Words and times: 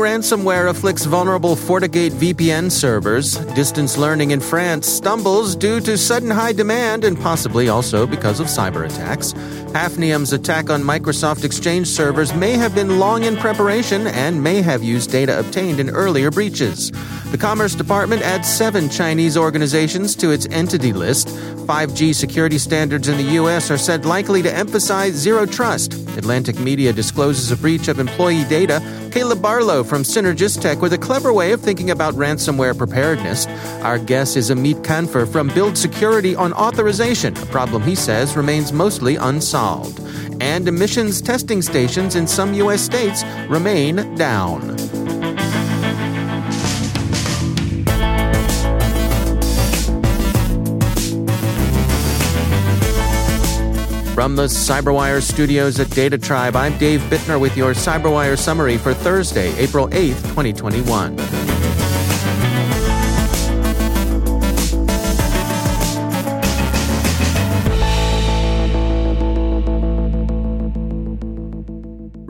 Ransomware 0.00 0.68
afflicts 0.70 1.04
vulnerable 1.04 1.54
FortiGate 1.54 2.12
VPN 2.12 2.70
servers. 2.70 3.36
Distance 3.54 3.96
learning 3.96 4.30
in 4.30 4.40
France 4.40 4.86
stumbles 4.88 5.54
due 5.54 5.80
to 5.80 5.96
sudden 5.98 6.30
high 6.30 6.52
demand 6.52 7.04
and 7.04 7.18
possibly 7.18 7.68
also 7.68 8.06
because 8.06 8.40
of 8.40 8.46
cyber 8.46 8.84
attacks. 8.86 9.32
Hafnium's 9.72 10.32
attack 10.32 10.68
on 10.68 10.82
Microsoft 10.82 11.44
Exchange 11.44 11.86
servers 11.86 12.34
may 12.34 12.52
have 12.52 12.74
been 12.74 12.98
long 12.98 13.22
in 13.22 13.36
preparation 13.36 14.08
and 14.08 14.42
may 14.42 14.60
have 14.62 14.82
used 14.82 15.12
data 15.12 15.38
obtained 15.38 15.78
in 15.78 15.90
earlier 15.90 16.30
breaches. 16.32 16.90
The 17.30 17.38
Commerce 17.38 17.76
Department 17.76 18.22
adds 18.22 18.48
seven 18.48 18.90
Chinese 18.90 19.36
organizations 19.36 20.16
to 20.16 20.32
its 20.32 20.48
entity 20.50 20.92
list. 20.92 21.28
5G 21.28 22.12
security 22.12 22.58
standards 22.58 23.06
in 23.06 23.16
the 23.16 23.34
U.S. 23.34 23.70
are 23.70 23.78
said 23.78 24.04
likely 24.04 24.42
to 24.42 24.52
emphasize 24.52 25.14
zero 25.14 25.46
trust. 25.46 25.94
Atlantic 26.18 26.58
Media 26.58 26.92
discloses 26.92 27.52
a 27.52 27.56
breach 27.56 27.86
of 27.86 28.00
employee 28.00 28.44
data. 28.46 28.82
Caleb 29.12 29.40
Barlow 29.40 29.84
from 29.84 30.02
CynergisTek 30.02 30.80
with 30.80 30.92
a 30.92 30.98
clever 30.98 31.32
way 31.32 31.52
of 31.52 31.60
thinking 31.60 31.92
about 31.92 32.14
ransomware 32.14 32.76
preparedness. 32.76 33.46
Our 33.82 33.98
guest 33.98 34.36
is 34.36 34.50
Amit 34.50 34.82
Kanfer 34.82 35.30
from 35.30 35.46
Build 35.48 35.78
Security 35.78 36.34
on 36.34 36.52
Authorization, 36.54 37.36
a 37.36 37.46
problem 37.46 37.82
he 37.82 37.94
says 37.94 38.36
remains 38.36 38.72
mostly 38.72 39.14
unsolved. 39.14 39.59
And 40.40 40.66
emissions 40.66 41.20
testing 41.20 41.60
stations 41.60 42.16
in 42.16 42.26
some 42.26 42.54
U.S. 42.54 42.80
states 42.80 43.24
remain 43.50 44.14
down. 44.14 44.60
From 54.14 54.36
the 54.36 54.44
CyberWire 54.44 55.22
studios 55.22 55.78
at 55.78 55.90
Data 55.90 56.16
Tribe, 56.16 56.56
I'm 56.56 56.76
Dave 56.78 57.00
Bittner 57.02 57.38
with 57.38 57.54
your 57.56 57.74
CyberWire 57.74 58.38
summary 58.38 58.78
for 58.78 58.94
Thursday, 58.94 59.54
April 59.58 59.88
8th, 59.88 60.22
2021. 60.34 61.39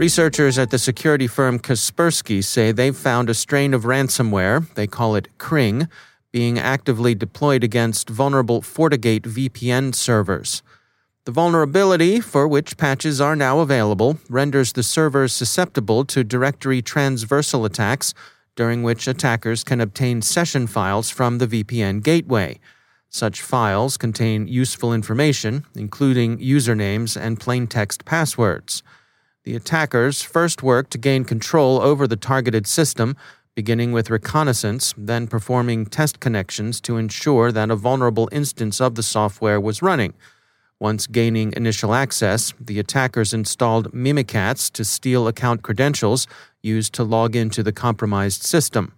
Researchers 0.01 0.56
at 0.56 0.70
the 0.70 0.79
security 0.79 1.27
firm 1.27 1.59
Kaspersky 1.59 2.43
say 2.43 2.73
they've 2.73 2.97
found 2.97 3.29
a 3.29 3.34
strain 3.34 3.75
of 3.75 3.83
ransomware, 3.83 4.66
they 4.72 4.87
call 4.87 5.15
it 5.15 5.28
Cring, 5.37 5.88
being 6.33 6.59
actively 6.59 7.15
deployed 7.15 7.62
against 7.62 8.09
vulnerable 8.09 8.62
FortiGate 8.62 9.25
VPN 9.25 9.94
servers. 9.94 10.62
The 11.27 11.33
vulnerability, 11.33 12.19
for 12.19 12.49
which 12.49 12.78
patches 12.78 13.21
are 13.21 13.37
now 13.37 13.59
available, 13.59 14.19
renders 14.31 14.72
the 14.72 14.83
servers 14.83 15.34
susceptible 15.34 16.06
to 16.06 16.25
directory 16.25 16.81
transversal 16.81 17.66
attacks, 17.66 18.15
during 18.56 18.83
which 18.83 19.06
attackers 19.06 19.62
can 19.62 19.83
obtain 19.83 20.22
session 20.22 20.66
files 20.66 21.10
from 21.10 21.37
the 21.37 21.47
VPN 21.47 22.03
gateway. 22.03 22.59
Such 23.10 23.43
files 23.43 23.99
contain 23.99 24.49
useful 24.49 24.94
information, 24.94 25.66
including 25.75 26.39
usernames 26.39 27.21
and 27.21 27.39
plaintext 27.39 28.06
passwords. 28.06 28.83
The 29.45 29.56
attackers 29.56 30.21
first 30.21 30.62
work 30.62 30.91
to 30.91 30.99
gain 30.99 31.25
control 31.25 31.81
over 31.81 32.06
the 32.06 32.17
targeted 32.17 32.67
system, 32.67 33.17
beginning 33.55 33.91
with 33.91 34.11
reconnaissance, 34.11 34.93
then 34.99 35.27
performing 35.27 35.87
test 35.87 36.21
connections 36.21 36.78
to 36.83 36.99
ensure 36.99 37.51
that 37.51 37.71
a 37.71 37.77
vulnerable 37.77 38.28
instance 38.33 38.83
of 38.83 38.97
the 38.97 39.03
software 39.03 39.59
was 39.59 39.81
running. 39.81 40.12
Once 40.78 41.06
gaining 41.06 41.55
initial 41.56 41.95
access, 41.95 42.53
the 42.61 42.78
attackers 42.78 43.33
installed 43.33 43.91
Mimikatz 43.93 44.71
to 44.73 44.84
steal 44.84 45.27
account 45.27 45.62
credentials 45.62 46.27
used 46.62 46.93
to 46.95 47.03
log 47.03 47.34
into 47.34 47.62
the 47.62 47.72
compromised 47.72 48.43
system. 48.43 48.93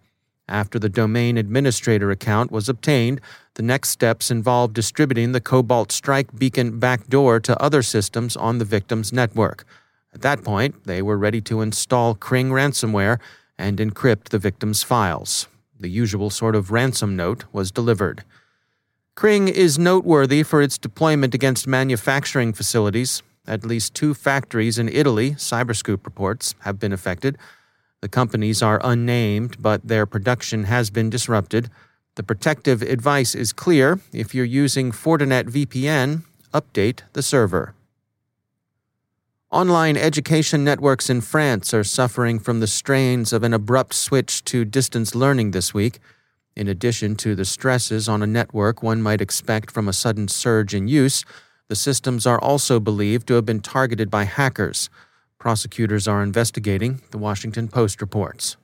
After 0.49 0.79
the 0.79 0.89
domain 0.89 1.37
administrator 1.37 2.11
account 2.11 2.51
was 2.51 2.69
obtained, 2.69 3.21
the 3.55 3.63
next 3.63 3.91
steps 3.91 4.29
involved 4.29 4.75
distributing 4.75 5.31
the 5.31 5.41
Cobalt 5.41 5.93
Strike 5.93 6.37
beacon 6.37 6.81
backdoor 6.81 7.39
to 7.41 7.63
other 7.63 7.83
systems 7.83 8.37
on 8.37 8.59
the 8.59 8.65
victim's 8.65 9.13
network. 9.13 9.65
At 10.15 10.23
that 10.23 10.45
point, 10.45 10.85
they 10.85 11.03
were 11.03 11.17
ready 11.17 11.41
to 11.43 11.61
install 11.61 12.15
Cring 12.15 12.51
ransomware 12.51 13.19
and 13.59 13.79
encrypt 13.79 14.29
the 14.29 14.39
victim's 14.39 14.83
files. 14.83 15.49
The 15.79 15.91
usual 15.91 16.31
sort 16.31 16.55
of 16.55 16.71
ransom 16.71 17.17
note 17.17 17.45
was 17.53 17.71
delivered. 17.71 18.25
Cring 19.15 19.49
is 19.49 19.79
noteworthy 19.79 20.43
for 20.43 20.63
its 20.63 20.79
deployment 20.79 21.35
against 21.35 21.67
manufacturing 21.67 22.53
facilities. 22.53 23.23
At 23.47 23.67
least 23.67 23.95
two 23.95 24.15
factories 24.15 24.79
in 24.79 24.89
Italy, 24.89 25.33
Cyberscoop 25.33 26.05
reports, 26.05 26.55
have 26.61 26.79
been 26.79 26.93
affected. 26.93 27.37
The 28.01 28.09
companies 28.09 28.63
are 28.63 28.81
unnamed, 28.83 29.61
but 29.61 29.87
their 29.87 30.07
production 30.07 30.65
has 30.65 30.91
been 30.91 31.11
disrupted. 31.11 31.71
The 32.15 32.23
protective 32.23 32.83
advice 32.83 33.35
is 33.35 33.53
clear. 33.53 34.01
If 34.13 34.35
you're 34.35 34.45
using 34.45 34.93
Fortinet 34.93 35.45
VPN, 35.45 36.23
update 36.53 37.01
the 37.13 37.23
server. 37.23 37.75
Online 39.53 39.99
education 39.99 40.65
networks 40.65 41.11
in 41.11 41.21
France 41.21 41.75
are 41.75 41.85
suffering 41.85 42.39
from 42.39 42.61
the 42.61 42.67
strains 42.67 43.35
of 43.35 43.43
an 43.43 43.53
abrupt 43.53 43.93
switch 43.93 44.43
to 44.45 44.65
distance 44.65 45.15
learning 45.15 45.51
this 45.51 45.75
week. 45.75 45.99
In 46.57 46.69
addition 46.69 47.17
to 47.17 47.35
the 47.35 47.45
stresses 47.45 48.09
on 48.09 48.23
a 48.23 48.27
network 48.27 48.83
one 48.83 49.03
might 49.03 49.21
expect 49.21 49.71
from 49.71 49.89
a 49.89 49.93
sudden 49.93 50.27
surge 50.27 50.75
in 50.75 50.89
use, 50.89 51.23
the 51.69 51.77
systems 51.77 52.27
are 52.27 52.41
also 52.41 52.81
believed 52.81 53.27
to 53.27 53.35
have 53.35 53.45
been 53.45 53.61
targeted 53.61 54.11
by 54.11 54.25
hackers. 54.25 54.89
Prosecutors 55.39 56.09
are 56.09 56.23
investigating, 56.23 57.03
the 57.11 57.19
Washington 57.19 57.69
Post 57.69 58.01
reports. 58.01 58.57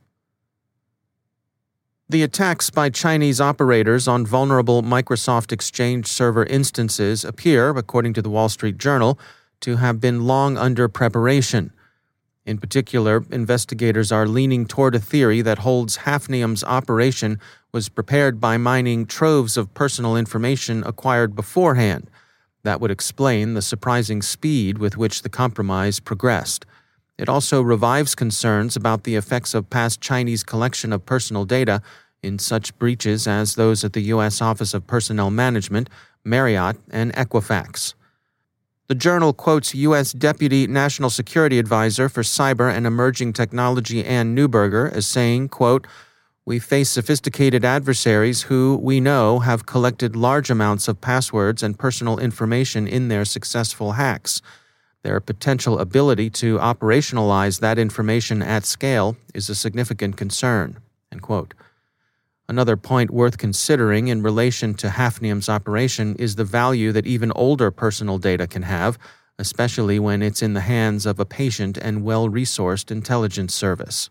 The 2.09 2.22
attacks 2.22 2.71
by 2.71 2.88
Chinese 2.88 3.43
operators 3.43 4.09
on 4.09 4.25
vulnerable 4.25 4.82
Microsoft 4.82 5.53
Exchange 5.53 6.06
server 6.06 6.44
instances 6.44 7.27
appear, 7.27 7.69
according 7.69 8.15
to 8.15 8.22
the 8.22 8.31
Wall 8.31 8.48
Street 8.48 8.78
Journal, 8.78 9.19
to 9.60 9.76
have 9.76 10.00
been 10.00 10.26
long 10.26 10.56
under 10.56 10.88
preparation. 10.88 11.72
In 12.46 12.58
particular, 12.58 13.24
investigators 13.30 14.10
are 14.10 14.26
leaning 14.26 14.64
toward 14.64 14.94
a 14.94 15.00
theory 15.00 15.42
that 15.42 15.58
holds 15.58 15.98
Hafnium's 15.98 16.64
operation 16.64 17.38
was 17.72 17.91
prepared 17.91 18.41
by 18.41 18.56
mining 18.56 19.04
troves 19.04 19.56
of 19.56 19.74
personal 19.74 20.16
information 20.16 20.82
acquired 20.86 21.36
beforehand. 21.36 22.08
That 22.62 22.80
would 22.80 22.91
explain 22.91 23.54
the 23.54 23.62
surprising 23.62 24.22
speed 24.22 24.78
with 24.78 24.97
which 24.97 25.22
the 25.22 25.28
compromise 25.28 26.00
progressed. 26.00 26.65
It 27.18 27.28
also 27.28 27.60
revives 27.60 28.15
concerns 28.15 28.77
about 28.77 29.04
the 29.04 29.16
effects 29.16 29.53
of 29.53 29.68
past 29.68 30.00
Chinese 30.00 30.42
collection 30.42 30.92
of 30.92 31.04
personal 31.04 31.44
data 31.44 31.83
in 32.22 32.38
such 32.38 32.77
breaches 32.78 33.27
as 33.27 33.54
those 33.54 33.84
at 33.84 33.92
the 33.92 34.03
U.S. 34.03 34.41
Office 34.41 34.72
of 34.72 34.86
Personnel 34.86 35.30
Management, 35.30 35.91
Marriott, 36.24 36.77
and 36.91 37.12
Equifax. 37.15 37.94
The 38.88 38.94
journal 38.94 39.34
quotes 39.34 39.74
U.S. 39.74 40.14
Deputy 40.14 40.66
National 40.66 41.10
Security 41.10 41.58
Advisor 41.58 42.08
for 42.08 42.22
Cyber 42.22 42.74
and 42.74 42.86
Emerging 42.86 43.34
Technology 43.34 44.02
Anne 44.02 44.34
Neuberger 44.34 44.90
as 44.90 45.06
saying, 45.06 45.50
quote, 45.50 45.86
we 46.46 46.58
face 46.58 46.88
sophisticated 46.88 47.66
adversaries 47.66 48.44
who, 48.44 48.80
we 48.82 48.98
know, 48.98 49.40
have 49.40 49.66
collected 49.66 50.16
large 50.16 50.48
amounts 50.48 50.88
of 50.88 51.02
passwords 51.02 51.62
and 51.62 51.78
personal 51.78 52.18
information 52.18 52.88
in 52.88 53.08
their 53.08 53.26
successful 53.26 53.92
hacks. 53.92 54.40
Their 55.02 55.20
potential 55.20 55.78
ability 55.78 56.30
to 56.30 56.56
operationalize 56.56 57.60
that 57.60 57.78
information 57.78 58.40
at 58.40 58.64
scale 58.64 59.18
is 59.34 59.50
a 59.50 59.54
significant 59.54 60.16
concern. 60.16 60.78
Another 62.48 62.78
point 62.78 63.10
worth 63.10 63.36
considering 63.36 64.09
in 64.09 64.22
relation 64.22 64.72
to 64.74 64.89
Hafnium's 64.89 65.50
operation 65.50 66.16
is 66.16 66.36
the 66.36 66.45
value 66.45 66.92
that 66.92 67.06
even 67.06 67.30
older 67.33 67.71
personal 67.71 68.16
data 68.16 68.47
can 68.47 68.62
have, 68.62 68.98
especially 69.39 69.98
when 69.98 70.22
it's 70.22 70.42
in 70.42 70.54
the 70.54 70.62
hands 70.62 71.04
of 71.04 71.21
a 71.21 71.27
patient 71.27 71.77
and 71.77 72.03
well 72.03 72.28
resourced 72.28 72.91
intelligence 72.91 73.54
service. 73.54 74.09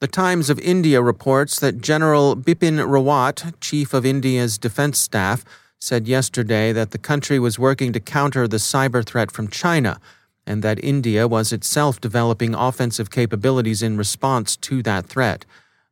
The 0.00 0.08
Times 0.08 0.50
of 0.50 0.58
India 0.58 1.00
reports 1.00 1.58
that 1.60 1.80
General 1.80 2.36
Bipin 2.36 2.84
Rawat, 2.86 3.54
chief 3.60 3.94
of 3.94 4.04
India's 4.04 4.58
defense 4.58 4.98
staff, 4.98 5.44
said 5.80 6.06
yesterday 6.06 6.72
that 6.72 6.90
the 6.90 6.98
country 6.98 7.38
was 7.38 7.58
working 7.58 7.92
to 7.92 8.00
counter 8.00 8.46
the 8.46 8.58
cyber 8.58 9.04
threat 9.04 9.30
from 9.30 9.48
China 9.48 9.98
and 10.46 10.62
that 10.62 10.82
India 10.84 11.26
was 11.26 11.52
itself 11.52 12.00
developing 12.00 12.54
offensive 12.54 13.10
capabilities 13.10 13.82
in 13.82 13.96
response 13.96 14.56
to 14.56 14.82
that 14.82 15.06
threat. 15.06 15.44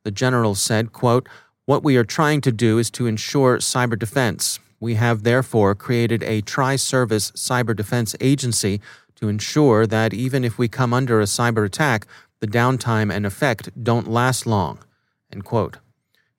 The 0.04 0.10
general 0.10 0.54
said, 0.54 0.92
quote, 0.92 1.28
What 1.66 1.84
we 1.84 1.96
are 1.96 2.04
trying 2.04 2.40
to 2.42 2.52
do 2.52 2.78
is 2.78 2.90
to 2.92 3.06
ensure 3.06 3.58
cyber 3.58 3.98
defense. 3.98 4.58
We 4.80 4.94
have 4.94 5.22
therefore 5.22 5.74
created 5.74 6.22
a 6.22 6.40
tri 6.40 6.76
service 6.76 7.30
cyber 7.32 7.76
defense 7.76 8.16
agency 8.20 8.80
to 9.16 9.28
ensure 9.28 9.86
that 9.86 10.14
even 10.14 10.44
if 10.44 10.58
we 10.58 10.68
come 10.68 10.94
under 10.94 11.20
a 11.20 11.24
cyber 11.24 11.66
attack, 11.66 12.06
the 12.40 12.46
downtime 12.46 13.12
and 13.14 13.26
effect 13.26 13.68
don't 13.82 14.08
last 14.08 14.46
long. 14.46 14.78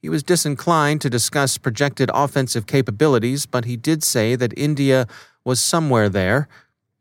He 0.01 0.09
was 0.09 0.23
disinclined 0.23 0.99
to 1.01 1.09
discuss 1.09 1.59
projected 1.59 2.09
offensive 2.11 2.65
capabilities, 2.65 3.45
but 3.45 3.65
he 3.65 3.77
did 3.77 4.03
say 4.03 4.35
that 4.35 4.57
India 4.57 5.07
was 5.45 5.59
somewhere 5.59 6.09
there. 6.09 6.47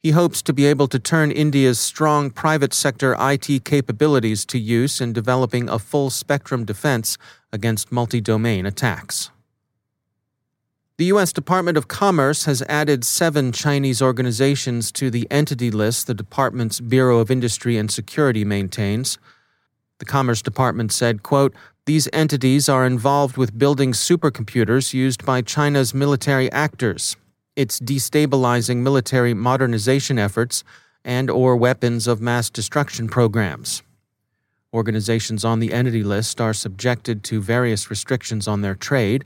He 0.02 0.12
hopes 0.12 0.41
to 0.43 0.55
be 0.55 0.64
able 0.64 0.88
to 0.88 0.99
turn 0.99 1.31
India's 1.31 1.79
strong 1.79 2.31
private 2.31 2.73
sector 2.73 3.14
IT 3.20 3.64
capabilities 3.64 4.47
to 4.47 4.58
use 4.58 4.99
in 4.99 5.12
developing 5.12 5.69
a 5.69 5.79
full 5.79 6.08
spectrum 6.08 6.64
defense 6.64 7.19
against 7.52 7.93
multi 7.93 8.20
domain 8.20 8.64
attacks. 8.64 9.31
The 10.97 11.06
U.S. 11.06 11.32
Department 11.32 11.76
of 11.76 11.88
Commerce 11.88 12.44
has 12.44 12.62
added 12.62 13.05
seven 13.05 13.52
Chinese 13.52 14.00
organizations 14.00 14.91
to 14.93 15.11
the 15.11 15.26
entity 15.31 15.70
list 15.70 16.06
the 16.06 16.14
department's 16.14 16.81
Bureau 16.81 17.19
of 17.19 17.31
Industry 17.31 17.76
and 17.76 17.91
Security 17.91 18.44
maintains. 18.44 19.19
The 19.99 20.05
Commerce 20.06 20.41
Department 20.41 20.93
said, 20.93 21.23
quote, 21.23 21.55
These 21.85 22.08
entities 22.12 22.70
are 22.70 22.87
involved 22.87 23.37
with 23.37 23.58
building 23.58 23.93
supercomputers 23.93 24.94
used 24.94 25.26
by 25.26 25.43
China's 25.43 25.93
military 25.93 26.50
actors. 26.53 27.17
It's 27.56 27.81
destabilizing 27.81 28.79
military 28.79 29.35
modernization 29.35 30.19
efforts 30.19 30.64
and 31.05 31.31
or 31.31 31.56
weapons 31.56 32.06
of 32.06 32.20
mass 32.20 32.50
destruction 32.50 33.08
programs. 33.08 33.82
Organizations 34.73 35.44
on 35.44 35.58
the 35.58 35.73
entity 35.73 36.02
list 36.02 36.41
are 36.41 36.55
subjected 36.55 37.25
to 37.25 37.41
various 37.41 37.91
restrictions 37.91 38.47
on 38.47 38.61
their 38.61 38.75
trade 38.75 39.25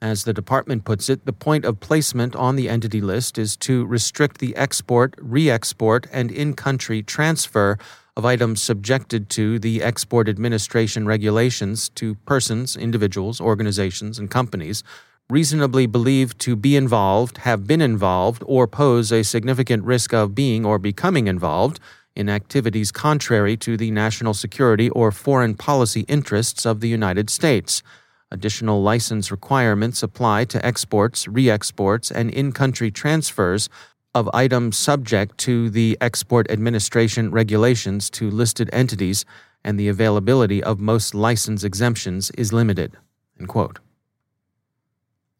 as 0.00 0.24
the 0.24 0.34
department 0.34 0.84
puts 0.84 1.08
it, 1.08 1.24
the 1.24 1.32
point 1.32 1.64
of 1.64 1.80
placement 1.80 2.36
on 2.36 2.56
the 2.56 2.68
entity 2.68 3.00
list 3.00 3.38
is 3.38 3.56
to 3.56 3.86
restrict 3.86 4.38
the 4.38 4.54
export, 4.54 5.14
re 5.18 5.48
export, 5.50 6.06
and 6.12 6.30
in 6.30 6.54
country 6.54 7.02
transfer 7.02 7.78
of 8.14 8.24
items 8.24 8.62
subjected 8.62 9.28
to 9.30 9.58
the 9.58 9.82
Export 9.82 10.28
Administration 10.28 11.06
regulations 11.06 11.90
to 11.90 12.14
persons, 12.26 12.76
individuals, 12.76 13.40
organizations, 13.40 14.18
and 14.18 14.30
companies 14.30 14.82
reasonably 15.28 15.86
believed 15.86 16.38
to 16.38 16.54
be 16.54 16.76
involved, 16.76 17.38
have 17.38 17.66
been 17.66 17.80
involved, 17.80 18.42
or 18.46 18.66
pose 18.66 19.10
a 19.10 19.22
significant 19.22 19.84
risk 19.84 20.14
of 20.14 20.34
being 20.34 20.64
or 20.64 20.78
becoming 20.78 21.26
involved 21.26 21.80
in 22.14 22.28
activities 22.28 22.92
contrary 22.92 23.56
to 23.56 23.76
the 23.76 23.90
national 23.90 24.34
security 24.34 24.88
or 24.90 25.12
foreign 25.12 25.54
policy 25.54 26.00
interests 26.08 26.64
of 26.64 26.80
the 26.80 26.88
United 26.88 27.28
States. 27.28 27.82
Additional 28.30 28.82
license 28.82 29.30
requirements 29.30 30.02
apply 30.02 30.44
to 30.44 30.64
exports, 30.64 31.28
re 31.28 31.50
exports, 31.50 32.10
and 32.10 32.30
in 32.30 32.52
country 32.52 32.90
transfers 32.90 33.68
of 34.14 34.30
items 34.32 34.78
subject 34.78 35.36
to 35.38 35.68
the 35.68 35.96
Export 36.00 36.50
Administration 36.50 37.30
regulations 37.30 38.08
to 38.10 38.30
listed 38.30 38.70
entities, 38.72 39.24
and 39.62 39.78
the 39.78 39.88
availability 39.88 40.62
of 40.62 40.80
most 40.80 41.14
license 41.14 41.62
exemptions 41.64 42.30
is 42.30 42.52
limited. 42.52 42.96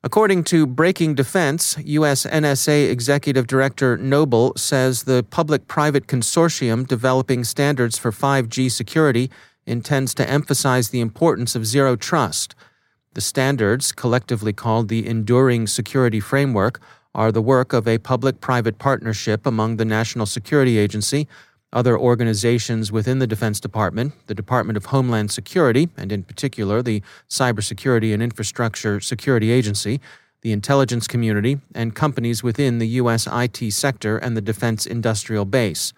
According 0.07 0.45
to 0.45 0.69
Breaking 0.69 1.17
Defense, 1.17 1.77
U.S. 1.83 2.27
NSA 2.27 2.93
Executive 2.93 3.49
Director 3.49 3.97
Noble 3.97 4.53
says 4.55 5.03
the 5.03 5.25
public 5.31 5.67
private 5.67 6.07
consortium 6.07 6.87
developing 6.87 7.43
standards 7.43 7.99
for 7.99 8.13
5G 8.13 8.71
security 8.71 9.33
intends 9.67 10.15
to 10.15 10.31
emphasize 10.31 10.91
the 10.91 11.01
importance 11.01 11.57
of 11.57 11.67
zero 11.67 11.97
trust 11.97 12.55
the 13.15 13.21
standards, 13.21 13.91
collectively 13.91 14.53
called 14.53 14.87
the 14.89 15.05
Enduring 15.05 15.67
Security 15.67 16.21
Framework, 16.21 16.81
are 17.13 17.33
the 17.33 17.43
work 17.43 17.73
of 17.73 17.89
a 17.89 17.99
public 17.99 18.41
private 18.41 18.79
partnership 18.79 19.45
among 19.45 19.77
the 19.77 19.85
National 19.85 20.27
Security 20.27 20.79
Agency, 20.79 21.27
other 21.73 21.99
organizations 21.99 22.93
within 22.93 23.19
the 23.19 23.27
Defense 23.27 23.61
Department, 23.61 24.15
the 24.27 24.35
Department 24.35 24.77
of 24.77 24.87
Homeland 24.87 25.31
Security, 25.31 25.89
and 25.97 26.13
in 26.13 26.23
particular 26.23 26.83
the 26.83 27.03
Cybersecurity 27.29 28.15
and 28.15 28.23
Infrastructure 28.23 29.01
Security 29.01 29.51
Agency, 29.51 30.01
the 30.43 30.53
intelligence 30.53 31.07
community, 31.07 31.61
and 31.75 31.95
companies 31.95 32.43
within 32.43 32.79
the 32.79 32.89
U.S. 33.01 33.27
IT 33.31 33.73
sector 33.73 34.17
and 34.17 34.37
the 34.37 34.41
defense 34.41 34.87
industrial 34.87 35.45
base. 35.45 35.93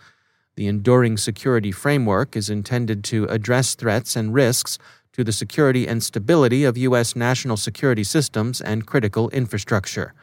The 0.57 0.67
Enduring 0.67 1.19
Security 1.19 1.71
Framework 1.71 2.35
is 2.35 2.51
intended 2.51 3.05
to 3.05 3.27
address 3.27 3.75
threats 3.75 4.17
and 4.17 4.35
risks 4.35 4.79
to 5.13 5.23
the 5.23 5.33
security 5.33 5.87
and 5.87 6.03
stability 6.03 6.65
of 6.65 6.79
U.S. 6.79 7.15
national 7.15 7.57
security 7.57 8.05
systems 8.05 8.61
and 8.61 8.87
critical 8.87 9.29
infrastructure. 9.31 10.15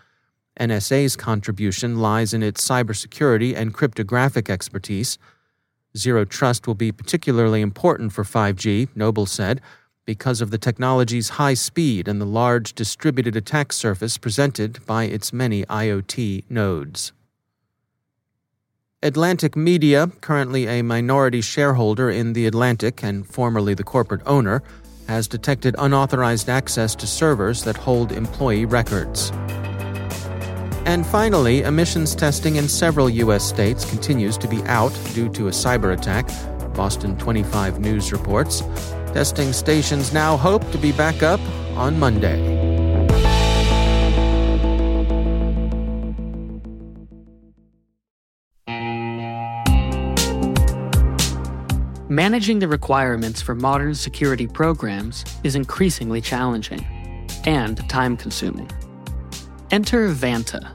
NSA's 0.60 1.16
contribution 1.16 2.00
lies 2.00 2.34
in 2.34 2.42
its 2.42 2.66
cybersecurity 2.68 3.56
and 3.56 3.74
cryptographic 3.74 4.50
expertise. 4.50 5.18
Zero 5.98 6.26
Trust 6.26 6.68
will 6.68 6.76
be 6.76 6.92
particularly 6.92 7.62
important 7.62 8.14
for 8.14 8.24
5G, 8.24 8.90
Noble 8.96 9.26
said, 9.26 9.62
because 10.06 10.42
of 10.42 10.52
the 10.52 10.58
technology's 10.58 11.30
high 11.30 11.54
speed 11.54 12.08
and 12.08 12.22
the 12.22 12.26
large 12.26 12.74
distributed 12.74 13.36
attack 13.36 13.74
surface 13.74 14.18
presented 14.18 14.86
by 14.86 15.06
its 15.06 15.34
many 15.34 15.64
IoT 15.66 16.44
nodes. 16.50 17.12
Atlantic 19.02 19.56
Media, 19.56 20.08
currently 20.22 20.68
a 20.68 20.82
minority 20.82 21.42
shareholder 21.42 22.10
in 22.10 22.34
The 22.34 22.48
Atlantic 22.48 23.04
and 23.04 23.26
formerly 23.28 23.74
the 23.74 23.84
corporate 23.84 24.22
owner, 24.26 24.64
has 25.08 25.28
detected 25.28 25.76
unauthorized 25.78 26.50
access 26.50 26.96
to 26.96 27.06
servers 27.06 27.64
that 27.64 27.78
hold 27.78 28.12
employee 28.12 28.66
records. 28.66 29.32
And 30.86 31.06
finally, 31.06 31.64
emissions 31.64 32.14
testing 32.14 32.58
in 32.58 32.70
several 32.70 33.10
U.S. 33.10 33.44
states 33.44 33.84
continues 33.90 34.38
to 34.38 34.48
be 34.48 34.62
out 34.64 34.94
due 35.14 35.30
to 35.30 35.48
a 35.48 35.52
cyber 35.52 35.98
attack, 35.98 36.28
Boston 36.76 37.18
25 37.18 37.80
News 37.80 38.12
reports. 38.12 38.62
Testing 39.12 39.52
stations 39.52 40.14
now 40.14 40.38
hope 40.38 40.70
to 40.72 40.78
be 40.78 40.92
back 40.92 41.24
up 41.24 41.40
on 41.76 42.00
Monday. 42.00 42.66
Managing 52.08 52.60
the 52.60 52.68
requirements 52.68 53.42
for 53.42 53.56
modern 53.56 53.96
security 53.96 54.46
programs 54.46 55.26
is 55.44 55.56
increasingly 55.56 56.22
challenging 56.22 56.86
and 57.46 57.78
time 57.90 58.16
consuming. 58.16 58.70
Enter 59.72 60.10
Vanta. 60.10 60.75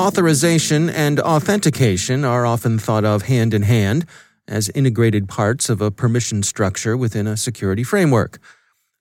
Authorization 0.00 0.88
and 0.88 1.20
authentication 1.20 2.24
are 2.24 2.46
often 2.46 2.78
thought 2.78 3.04
of 3.04 3.24
hand 3.24 3.52
in 3.52 3.60
hand 3.60 4.06
as 4.48 4.70
integrated 4.70 5.28
parts 5.28 5.68
of 5.68 5.82
a 5.82 5.90
permission 5.90 6.42
structure 6.42 6.96
within 6.96 7.26
a 7.26 7.36
security 7.36 7.84
framework. 7.84 8.38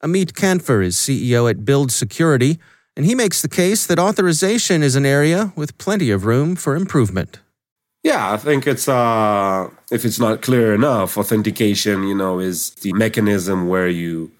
Amit 0.03 0.33
Kanfer 0.33 0.83
is 0.83 0.97
CEO 0.97 1.49
at 1.49 1.63
Build 1.63 1.93
Security, 1.93 2.59
and 2.97 3.05
he 3.05 3.15
makes 3.15 3.41
the 3.41 3.47
case 3.47 3.87
that 3.87 3.97
authorization 3.97 4.83
is 4.83 4.97
an 4.97 5.05
area 5.05 5.53
with 5.55 5.77
plenty 5.77 6.11
of 6.11 6.25
room 6.25 6.57
for 6.57 6.75
improvement. 6.75 7.39
Yeah, 8.03 8.33
I 8.33 8.35
think 8.35 8.67
it's 8.67 8.89
uh, 8.89 9.69
if 9.89 10.03
it's 10.03 10.19
not 10.19 10.41
clear 10.41 10.75
enough, 10.75 11.17
authentication, 11.17 12.03
you 12.03 12.13
know, 12.13 12.39
is 12.39 12.71
the 12.71 12.91
mechanism 12.91 13.69
where 13.69 13.87
you 13.87 14.31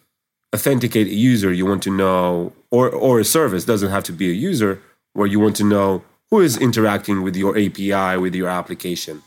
authenticate 0.53 1.07
a 1.07 1.15
user. 1.15 1.53
You 1.53 1.65
want 1.65 1.83
to 1.83 1.89
know, 1.95 2.51
or 2.69 2.89
or 2.89 3.21
a 3.21 3.25
service 3.25 3.63
doesn't 3.63 3.91
have 3.91 4.03
to 4.03 4.11
be 4.11 4.29
a 4.29 4.33
user, 4.33 4.81
where 5.13 5.25
you 5.25 5.39
want 5.39 5.55
to 5.55 5.63
know 5.63 6.03
who 6.31 6.41
is 6.41 6.57
interacting 6.57 7.21
with 7.21 7.36
your 7.36 7.57
API, 7.57 8.17
with 8.17 8.36
your 8.36 8.48
application. 8.48 9.21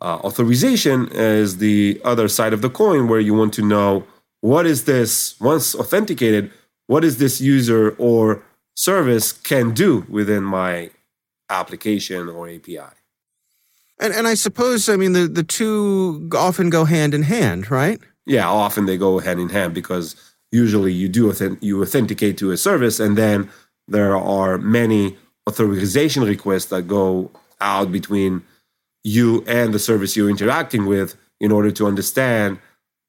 Uh, 0.00 0.16
authorization 0.24 1.08
is 1.08 1.58
the 1.58 2.00
other 2.04 2.28
side 2.28 2.52
of 2.52 2.62
the 2.62 2.70
coin 2.70 3.08
where 3.08 3.20
you 3.20 3.34
want 3.34 3.52
to 3.54 3.62
know 3.62 4.04
what 4.40 4.66
is 4.66 4.84
this, 4.84 5.38
once 5.40 5.74
authenticated, 5.74 6.50
what 6.86 7.04
is 7.04 7.18
this 7.18 7.40
user 7.40 7.90
or 7.98 8.42
service 8.76 9.32
can 9.32 9.72
do 9.72 10.06
within 10.08 10.44
my 10.44 10.90
application 11.50 12.28
or 12.28 12.48
API. 12.48 12.94
And, 14.00 14.14
and 14.14 14.28
I 14.28 14.34
suppose, 14.34 14.88
I 14.88 14.96
mean, 14.96 15.12
the, 15.12 15.26
the 15.26 15.42
two 15.42 16.30
often 16.34 16.70
go 16.70 16.84
hand 16.84 17.14
in 17.14 17.22
hand, 17.22 17.70
right? 17.70 17.98
Yeah, 18.26 18.48
often 18.48 18.86
they 18.86 18.96
go 18.96 19.18
hand 19.18 19.40
in 19.40 19.48
hand 19.48 19.74
because 19.74 20.14
usually 20.52 20.92
you 20.92 21.08
do 21.08 21.32
you 21.60 21.82
authenticate 21.82 22.38
to 22.38 22.52
a 22.52 22.56
service 22.56 23.00
and 23.00 23.18
then 23.18 23.50
there 23.88 24.16
are 24.16 24.58
many 24.58 25.16
authorization 25.48 26.22
requests 26.22 26.66
that 26.66 26.82
go 26.82 27.30
out 27.60 27.90
between 27.90 28.42
you 29.02 29.42
and 29.46 29.72
the 29.72 29.78
service 29.78 30.14
you're 30.14 30.28
interacting 30.28 30.84
with 30.84 31.16
in 31.40 31.50
order 31.50 31.70
to 31.70 31.86
understand 31.86 32.58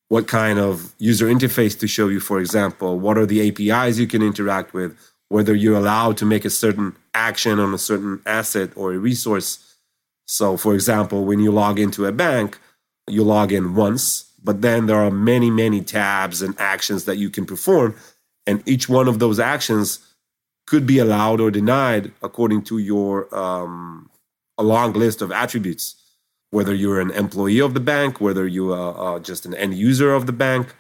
what 0.08 0.28
kind 0.28 0.58
of 0.58 0.96
user 0.98 1.28
interface 1.28 1.78
to 1.80 1.88
show 1.88 2.08
you, 2.08 2.20
for 2.20 2.40
example, 2.40 2.98
what 2.98 3.18
are 3.18 3.26
the 3.26 3.42
APIs 3.48 4.00
you 4.00 4.08
can 4.08 4.24
interact 4.24 4.74
with, 4.74 4.98
whether 5.28 5.54
you're 5.54 5.78
allowed 5.78 6.18
to 6.18 6.26
make 6.26 6.46
a 6.46 6.50
certain 6.50 6.96
action 7.14 7.60
on 7.60 7.74
a 7.74 7.78
certain 7.78 8.22
asset 8.26 8.70
or 8.76 8.94
a 8.94 8.98
resource. 8.98 9.76
So, 10.26 10.58
for 10.58 10.74
example, 10.74 11.26
when 11.26 11.40
you 11.40 11.52
log 11.52 11.78
into 11.78 12.06
a 12.06 12.12
bank, 12.12 12.58
you 13.08 13.24
log 13.24 13.52
in 13.52 13.76
once, 13.76 14.32
but 14.44 14.62
then 14.62 14.86
there 14.86 14.98
are 14.98 15.12
many, 15.12 15.52
many 15.52 15.82
tabs 15.82 16.42
and 16.42 16.60
actions 16.60 17.06
that 17.06 17.18
you 17.18 17.30
can 17.30 17.46
perform. 17.46 17.96
And 18.48 18.64
each 18.66 18.88
one 18.88 19.08
of 19.08 19.20
those 19.20 19.40
actions 19.40 20.00
could 20.70 20.86
be 20.86 21.00
allowed 21.00 21.42
or 21.42 21.50
denied 21.50 22.12
according 22.22 22.62
to 22.62 22.78
your 22.78 23.12
um, 23.36 24.08
a 24.60 24.64
long 24.64 24.94
list 24.94 25.20
of 25.20 25.32
attributes. 25.32 25.96
Whether 26.52 26.76
you're 26.76 27.02
an 27.02 27.10
employee 27.12 27.60
of 27.60 27.74
the 27.74 27.80
bank, 27.80 28.22
whether 28.22 28.46
you 28.46 28.72
are 28.72 29.16
uh, 29.16 29.20
just 29.20 29.48
an 29.48 29.56
end 29.56 29.74
user 29.74 30.14
of 30.14 30.28
the 30.28 30.32
bank, 30.32 30.76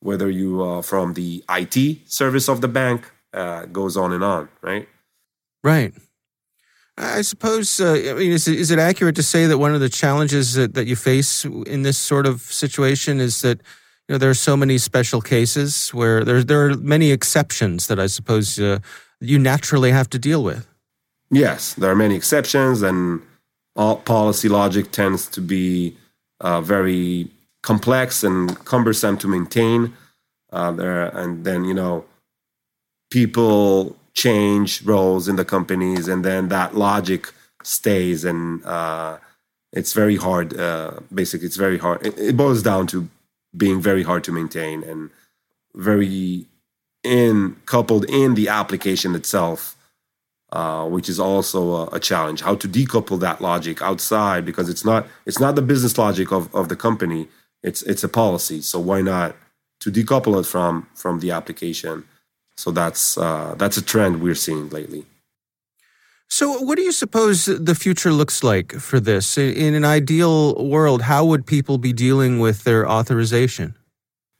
whether 0.00 0.30
you 0.30 0.62
are 0.62 0.82
from 0.82 1.12
the 1.14 1.44
IT 1.50 1.76
service 2.10 2.48
of 2.48 2.62
the 2.62 2.68
bank, 2.68 3.10
uh, 3.34 3.66
goes 3.66 3.94
on 3.96 4.12
and 4.14 4.24
on, 4.24 4.48
right? 4.62 4.88
Right. 5.62 5.92
I 6.96 7.20
suppose, 7.20 7.78
uh, 7.78 7.92
I 7.92 8.14
mean, 8.14 8.32
is 8.32 8.48
it, 8.48 8.58
is 8.58 8.70
it 8.70 8.78
accurate 8.78 9.16
to 9.16 9.22
say 9.22 9.44
that 9.46 9.58
one 9.58 9.74
of 9.74 9.80
the 9.80 9.90
challenges 9.90 10.54
that, 10.54 10.72
that 10.72 10.86
you 10.86 10.96
face 10.96 11.44
in 11.44 11.82
this 11.82 11.98
sort 11.98 12.26
of 12.26 12.40
situation 12.40 13.20
is 13.20 13.42
that 13.42 13.60
you 14.08 14.14
know 14.14 14.18
there 14.18 14.30
are 14.30 14.42
so 14.50 14.56
many 14.56 14.78
special 14.78 15.20
cases 15.20 15.90
where 15.90 16.24
there 16.24 16.42
there 16.42 16.66
are 16.66 16.76
many 16.76 17.10
exceptions 17.10 17.88
that 17.88 17.98
I 17.98 18.06
suppose 18.06 18.58
uh, 18.58 18.78
you 19.20 19.38
naturally 19.38 19.90
have 19.90 20.10
to 20.10 20.18
deal 20.18 20.42
with. 20.42 20.66
Yes, 21.30 21.74
there 21.74 21.90
are 21.90 21.96
many 21.96 22.14
exceptions, 22.14 22.82
and 22.82 23.22
all 23.74 23.96
policy 23.96 24.48
logic 24.48 24.92
tends 24.92 25.26
to 25.28 25.40
be 25.40 25.96
uh, 26.40 26.60
very 26.60 27.28
complex 27.62 28.22
and 28.22 28.64
cumbersome 28.64 29.18
to 29.18 29.28
maintain. 29.28 29.94
Uh, 30.52 30.70
there, 30.70 31.06
and 31.16 31.44
then 31.44 31.64
you 31.64 31.74
know, 31.74 32.04
people 33.10 33.96
change 34.14 34.82
roles 34.82 35.28
in 35.28 35.36
the 35.36 35.44
companies, 35.44 36.06
and 36.08 36.24
then 36.24 36.48
that 36.48 36.76
logic 36.76 37.32
stays, 37.64 38.24
and 38.24 38.64
uh, 38.64 39.18
it's 39.72 39.92
very 39.92 40.16
hard. 40.16 40.58
Uh, 40.58 41.00
basically, 41.12 41.46
it's 41.46 41.56
very 41.56 41.78
hard. 41.78 42.06
It, 42.06 42.18
it 42.18 42.36
boils 42.36 42.62
down 42.62 42.86
to 42.88 43.08
being 43.56 43.80
very 43.80 44.02
hard 44.02 44.22
to 44.24 44.32
maintain 44.32 44.82
and 44.82 45.10
very 45.74 46.46
in 47.06 47.56
coupled 47.66 48.04
in 48.10 48.34
the 48.34 48.48
application 48.48 49.14
itself, 49.14 49.76
uh, 50.52 50.86
which 50.86 51.08
is 51.08 51.18
also 51.18 51.60
a, 51.72 51.86
a, 51.92 52.00
challenge. 52.00 52.40
How 52.42 52.54
to 52.56 52.68
decouple 52.68 53.18
that 53.20 53.40
logic 53.40 53.80
outside 53.80 54.44
because 54.44 54.68
it's 54.68 54.84
not 54.84 55.06
it's 55.24 55.40
not 55.40 55.54
the 55.54 55.62
business 55.62 55.96
logic 55.96 56.32
of, 56.32 56.54
of 56.54 56.68
the 56.68 56.76
company. 56.76 57.28
It's 57.62 57.82
it's 57.82 58.04
a 58.04 58.08
policy. 58.08 58.60
So 58.60 58.78
why 58.80 59.00
not 59.00 59.36
to 59.80 59.90
decouple 59.90 60.38
it 60.40 60.46
from 60.46 60.88
from 60.94 61.20
the 61.20 61.30
application? 61.30 62.04
So 62.56 62.70
that's 62.70 63.16
uh, 63.16 63.54
that's 63.56 63.76
a 63.76 63.82
trend 63.82 64.22
we're 64.22 64.34
seeing 64.34 64.68
lately. 64.70 65.06
So, 66.28 66.58
what 66.60 66.76
do 66.76 66.82
you 66.82 66.92
suppose 66.92 67.46
the 67.46 67.74
future 67.74 68.12
looks 68.12 68.42
like 68.42 68.72
for 68.72 68.98
this? 68.98 69.38
In 69.38 69.74
an 69.74 69.84
ideal 69.84 70.54
world, 70.66 71.02
how 71.02 71.24
would 71.24 71.46
people 71.46 71.78
be 71.78 71.92
dealing 71.92 72.40
with 72.40 72.64
their 72.64 72.88
authorization? 72.88 73.76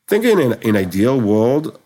Thinking 0.09 0.41
in 0.41 0.53
an 0.55 0.77
ideal 0.77 1.21
world, 1.21 1.81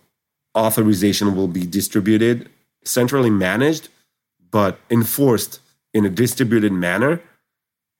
authorization 0.56 1.34
will 1.34 1.48
be 1.48 1.66
distributed, 1.66 2.48
centrally 2.84 3.30
managed, 3.30 3.88
but 4.50 4.78
enforced 4.90 5.60
in 5.94 6.04
a 6.04 6.10
distributed 6.10 6.72
manner. 6.72 7.20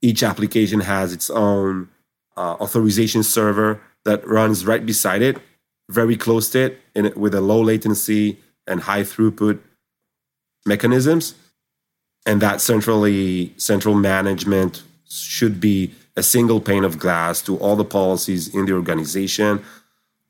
Each 0.03 0.23
application 0.23 0.81
has 0.81 1.13
its 1.13 1.31
own 1.31 1.89
uh, 2.37 2.57
authorization 2.61 3.23
server 3.23 3.81
that 4.05 4.27
runs 4.27 4.65
right 4.65 4.85
beside 4.85 5.23
it, 5.23 5.39
very 5.91 6.17
close 6.17 6.51
to 6.51 6.61
it, 6.61 6.81
in, 6.95 7.13
with 7.17 7.35
a 7.35 7.41
low 7.41 7.61
latency 7.61 8.39
and 8.67 8.81
high 8.81 9.03
throughput 9.03 9.59
mechanisms. 10.67 11.35
And 12.27 12.41
that 12.41 12.61
centrally 12.61 13.55
central 13.57 13.95
management 13.95 14.83
should 15.09 15.61
be 15.61 15.93
a 16.17 16.23
single 16.23 16.61
pane 16.61 16.85
of 16.85 16.99
glass 16.99 17.41
to 17.43 17.57
all 17.59 17.77
the 17.77 17.85
policies 17.85 18.55
in 18.55 18.67
the 18.67 18.73
organization. 18.73 19.65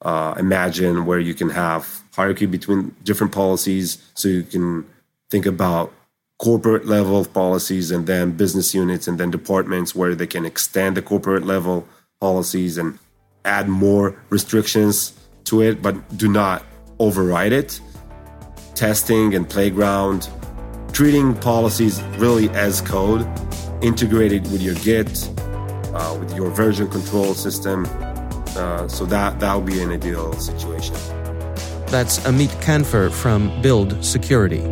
Uh, 0.03 0.35
imagine 0.39 1.05
where 1.05 1.19
you 1.19 1.35
can 1.35 1.51
have 1.51 2.03
hierarchy 2.15 2.47
between 2.47 2.95
different 3.05 3.33
policies. 3.33 3.99
So 4.15 4.29
you 4.29 4.43
can 4.43 4.87
think 5.29 5.47
about 5.47 5.93
corporate 6.39 6.87
level 6.87 7.25
policies 7.25 7.91
and 7.91 8.07
then 8.07 8.33
business 8.33 8.75
units 8.75 9.07
and 9.07 9.19
then 9.21 9.31
departments 9.31 9.95
where 9.95 10.15
they 10.15 10.27
can 10.27 10.47
extend 10.47 10.97
the 10.97 11.03
corporate 11.03 11.45
level 11.45 11.87
policies 12.21 12.79
and 12.79 12.99
add 13.45 13.69
more 13.69 14.17
restrictions 14.31 15.13
to 15.45 15.61
it, 15.61 15.83
but 15.83 15.95
do 16.17 16.29
not 16.29 16.65
override 16.99 17.53
it. 17.53 17.81
testing 18.75 19.35
and 19.35 19.47
playground, 19.47 20.31
treating 20.93 21.35
policies 21.35 22.03
really 22.17 22.49
as 22.51 22.81
code, 22.81 23.29
integrated 23.83 24.43
with 24.51 24.63
your 24.63 24.75
Git, 24.77 25.29
uh, 25.93 26.17
with 26.19 26.35
your 26.35 26.49
version 26.51 26.89
control 26.89 27.35
system. 27.35 27.85
Uh, 28.57 28.89
so 28.89 29.05
that 29.07 29.39
that 29.41 29.55
would 29.55 29.67
be 29.67 29.81
an 29.81 29.91
ideal 29.91 30.33
situation. 30.35 30.95
That's 31.87 32.19
Amit 32.21 32.51
Kanfer 32.63 33.11
from 33.11 33.51
Build 33.63 34.05
Security. 34.05 34.63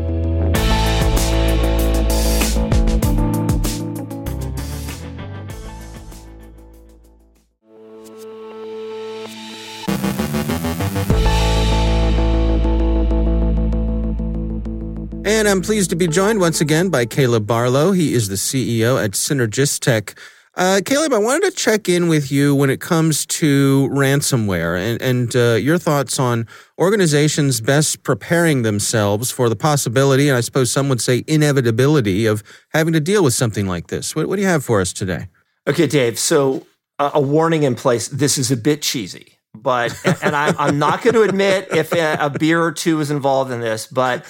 And 15.24 15.46
I'm 15.46 15.62
pleased 15.62 15.90
to 15.90 15.96
be 15.96 16.08
joined 16.08 16.40
once 16.40 16.60
again 16.60 16.88
by 16.88 17.06
Caleb 17.06 17.46
Barlow. 17.46 17.92
He 17.92 18.12
is 18.12 18.28
the 18.28 18.34
CEO 18.34 19.02
at 19.02 19.12
CynergisTek. 19.12 20.16
Uh, 20.58 20.80
Caleb, 20.84 21.12
I 21.12 21.18
wanted 21.18 21.48
to 21.48 21.56
check 21.56 21.88
in 21.88 22.08
with 22.08 22.32
you 22.32 22.52
when 22.52 22.68
it 22.68 22.80
comes 22.80 23.24
to 23.26 23.88
ransomware 23.92 24.76
and, 24.76 25.00
and 25.00 25.36
uh, 25.36 25.54
your 25.54 25.78
thoughts 25.78 26.18
on 26.18 26.48
organizations 26.80 27.60
best 27.60 28.02
preparing 28.02 28.62
themselves 28.62 29.30
for 29.30 29.48
the 29.48 29.54
possibility, 29.54 30.28
and 30.28 30.36
I 30.36 30.40
suppose 30.40 30.72
some 30.72 30.88
would 30.88 31.00
say 31.00 31.22
inevitability, 31.28 32.26
of 32.26 32.42
having 32.70 32.92
to 32.94 32.98
deal 32.98 33.22
with 33.22 33.34
something 33.34 33.68
like 33.68 33.86
this. 33.86 34.16
What, 34.16 34.26
what 34.26 34.34
do 34.34 34.42
you 34.42 34.48
have 34.48 34.64
for 34.64 34.80
us 34.80 34.92
today? 34.92 35.28
Okay, 35.68 35.86
Dave. 35.86 36.18
So, 36.18 36.66
uh, 36.98 37.12
a 37.14 37.20
warning 37.20 37.62
in 37.62 37.76
place. 37.76 38.08
This 38.08 38.36
is 38.36 38.50
a 38.50 38.56
bit 38.56 38.82
cheesy 38.82 39.37
but 39.54 39.98
and 40.22 40.36
I'm, 40.36 40.54
I'm 40.58 40.78
not 40.78 41.02
going 41.02 41.14
to 41.14 41.22
admit 41.22 41.68
if 41.72 41.92
a, 41.92 42.16
a, 42.20 42.30
beer 42.30 42.62
or 42.62 42.72
two 42.72 43.00
is 43.00 43.10
involved 43.10 43.50
in 43.50 43.60
this 43.60 43.86
but 43.86 44.24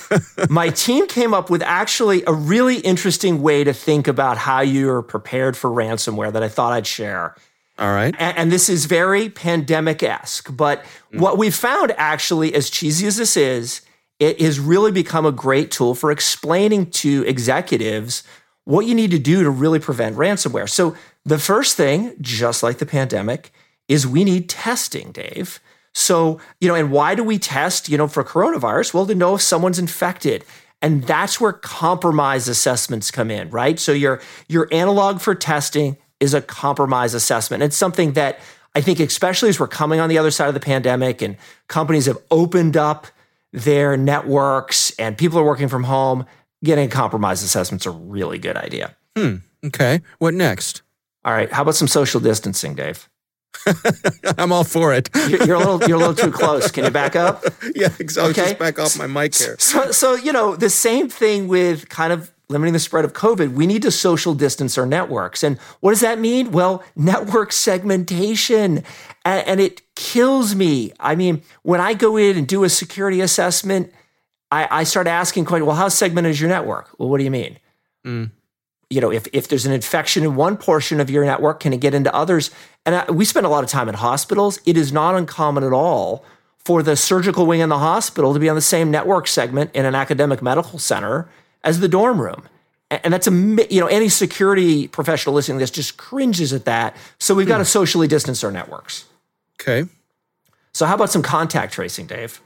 my 0.48 0.70
team 0.70 1.06
came 1.06 1.34
up 1.34 1.50
with 1.50 1.62
actually 1.62 2.22
a 2.26 2.32
really 2.32 2.78
interesting 2.78 3.42
way 3.42 3.64
to 3.64 3.72
think 3.72 4.08
about 4.08 4.38
how 4.38 4.60
you're 4.60 5.02
prepared 5.02 5.56
for 5.56 5.70
ransomware 5.70 6.32
that 6.32 6.42
i 6.42 6.48
thought 6.48 6.72
i'd 6.72 6.86
share. 6.86 7.34
All 7.78 7.92
right. 7.92 8.12
And, 8.18 8.36
and 8.36 8.52
this 8.52 8.68
is 8.68 8.86
very 8.86 9.28
pandemic-esque 9.28 10.56
but 10.56 10.84
mm. 11.12 11.20
what 11.20 11.38
we 11.38 11.50
found 11.50 11.92
actually 11.96 12.54
as 12.54 12.70
cheesy 12.70 13.06
as 13.06 13.16
this 13.16 13.36
is 13.36 13.82
it 14.18 14.40
has 14.40 14.58
really 14.58 14.90
become 14.90 15.24
a 15.26 15.32
great 15.32 15.70
tool 15.70 15.94
for 15.94 16.10
explaining 16.10 16.90
to 16.90 17.24
executives 17.26 18.24
what 18.64 18.84
you 18.84 18.94
need 18.94 19.10
to 19.12 19.18
do 19.18 19.42
to 19.42 19.50
really 19.50 19.78
prevent 19.78 20.16
ransomware. 20.16 20.68
So 20.68 20.96
the 21.24 21.38
first 21.38 21.76
thing 21.76 22.14
just 22.20 22.62
like 22.62 22.78
the 22.78 22.86
pandemic 22.86 23.52
is 23.88 24.06
we 24.06 24.24
need 24.24 24.48
testing, 24.48 25.12
Dave. 25.12 25.60
So, 25.94 26.40
you 26.60 26.68
know, 26.68 26.74
and 26.74 26.92
why 26.92 27.14
do 27.14 27.24
we 27.24 27.38
test, 27.38 27.88
you 27.88 27.98
know, 27.98 28.06
for 28.06 28.22
coronavirus? 28.22 28.94
Well, 28.94 29.06
to 29.06 29.14
know 29.14 29.34
if 29.34 29.42
someone's 29.42 29.78
infected. 29.78 30.44
And 30.80 31.02
that's 31.04 31.40
where 31.40 31.52
compromise 31.52 32.46
assessments 32.46 33.10
come 33.10 33.30
in, 33.30 33.50
right? 33.50 33.80
So 33.80 33.92
your 33.92 34.20
your 34.46 34.68
analog 34.70 35.20
for 35.20 35.34
testing 35.34 35.96
is 36.20 36.34
a 36.34 36.40
compromise 36.40 37.14
assessment. 37.14 37.64
It's 37.64 37.76
something 37.76 38.12
that 38.12 38.38
I 38.74 38.80
think 38.80 39.00
especially 39.00 39.48
as 39.48 39.58
we're 39.58 39.66
coming 39.66 39.98
on 39.98 40.08
the 40.08 40.18
other 40.18 40.30
side 40.30 40.46
of 40.46 40.54
the 40.54 40.60
pandemic 40.60 41.20
and 41.20 41.36
companies 41.66 42.06
have 42.06 42.18
opened 42.30 42.76
up 42.76 43.08
their 43.52 43.96
networks 43.96 44.92
and 44.98 45.18
people 45.18 45.38
are 45.38 45.44
working 45.44 45.68
from 45.68 45.84
home, 45.84 46.26
getting 46.62 46.88
compromise 46.88 47.42
assessments 47.42 47.86
a 47.86 47.90
really 47.90 48.38
good 48.38 48.56
idea. 48.56 48.94
Hmm. 49.16 49.36
Okay. 49.64 50.02
What 50.18 50.34
next? 50.34 50.82
All 51.24 51.32
right. 51.32 51.50
How 51.50 51.62
about 51.62 51.74
some 51.74 51.88
social 51.88 52.20
distancing, 52.20 52.76
Dave? 52.76 53.08
I'm 54.38 54.52
all 54.52 54.64
for 54.64 54.94
it. 54.94 55.08
you're, 55.14 55.54
a 55.54 55.58
little, 55.58 55.82
you're 55.84 55.96
a 55.96 56.00
little 56.00 56.14
too 56.14 56.30
close. 56.30 56.70
Can 56.70 56.84
you 56.84 56.90
back 56.90 57.16
up? 57.16 57.44
Yeah, 57.74 57.88
exactly. 58.00 58.30
Okay. 58.30 58.50
Just 58.50 58.58
back 58.58 58.78
off 58.78 58.98
my 58.98 59.06
mic 59.06 59.36
here. 59.36 59.56
So, 59.58 59.92
so 59.92 60.14
you 60.14 60.32
know, 60.32 60.56
the 60.56 60.70
same 60.70 61.08
thing 61.08 61.46
with 61.46 61.88
kind 61.88 62.12
of 62.12 62.32
limiting 62.48 62.72
the 62.72 62.78
spread 62.78 63.04
of 63.04 63.12
COVID. 63.12 63.52
We 63.52 63.66
need 63.66 63.82
to 63.82 63.90
social 63.90 64.34
distance 64.34 64.78
our 64.78 64.86
networks, 64.86 65.42
and 65.42 65.58
what 65.80 65.90
does 65.90 66.00
that 66.00 66.18
mean? 66.18 66.50
Well, 66.50 66.82
network 66.96 67.52
segmentation, 67.52 68.82
and, 69.24 69.46
and 69.46 69.60
it 69.60 69.82
kills 69.94 70.54
me. 70.54 70.92
I 70.98 71.14
mean, 71.14 71.42
when 71.62 71.80
I 71.80 71.94
go 71.94 72.16
in 72.16 72.36
and 72.36 72.48
do 72.48 72.64
a 72.64 72.68
security 72.68 73.20
assessment, 73.20 73.92
I, 74.50 74.80
I 74.80 74.84
start 74.84 75.06
asking 75.06 75.44
questions. 75.44 75.66
Well, 75.66 75.76
how 75.76 75.88
segmented 75.88 76.30
is 76.30 76.40
your 76.40 76.50
network? 76.50 76.90
Well, 76.98 77.08
what 77.08 77.18
do 77.18 77.24
you 77.24 77.30
mean? 77.30 77.58
Mm 78.04 78.30
you 78.90 79.00
know, 79.00 79.12
if, 79.12 79.26
if 79.32 79.48
there's 79.48 79.66
an 79.66 79.72
infection 79.72 80.24
in 80.24 80.34
one 80.34 80.56
portion 80.56 81.00
of 81.00 81.10
your 81.10 81.24
network, 81.24 81.60
can 81.60 81.72
it 81.72 81.80
get 81.80 81.94
into 81.94 82.14
others? 82.14 82.50
And 82.86 82.94
I, 82.94 83.10
we 83.10 83.24
spend 83.24 83.44
a 83.44 83.48
lot 83.48 83.62
of 83.62 83.70
time 83.70 83.88
in 83.88 83.94
hospitals. 83.94 84.58
It 84.64 84.76
is 84.76 84.92
not 84.92 85.14
uncommon 85.14 85.62
at 85.62 85.72
all 85.72 86.24
for 86.58 86.82
the 86.82 86.96
surgical 86.96 87.46
wing 87.46 87.60
in 87.60 87.68
the 87.68 87.78
hospital 87.78 88.32
to 88.32 88.40
be 88.40 88.48
on 88.48 88.54
the 88.54 88.62
same 88.62 88.90
network 88.90 89.26
segment 89.26 89.70
in 89.74 89.84
an 89.84 89.94
academic 89.94 90.40
medical 90.42 90.78
center 90.78 91.28
as 91.64 91.80
the 91.80 91.88
dorm 91.88 92.20
room. 92.20 92.48
And 92.90 93.12
that's 93.12 93.26
a, 93.26 93.30
you 93.30 93.80
know, 93.80 93.86
any 93.86 94.08
security 94.08 94.88
professional 94.88 95.34
listening 95.34 95.58
to 95.58 95.62
this 95.62 95.70
just 95.70 95.98
cringes 95.98 96.54
at 96.54 96.64
that. 96.64 96.96
So 97.18 97.34
we've 97.34 97.46
got 97.46 97.58
to 97.58 97.64
hmm. 97.64 97.68
socially 97.68 98.08
distance 98.08 98.42
our 98.42 98.50
networks. 98.50 99.04
Okay. 99.60 99.88
So 100.72 100.86
how 100.86 100.94
about 100.94 101.10
some 101.10 101.22
contact 101.22 101.74
tracing, 101.74 102.06
Dave? 102.06 102.40